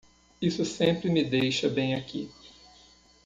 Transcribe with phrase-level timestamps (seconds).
[0.41, 2.27] Isso sempre me deixa bem aqui.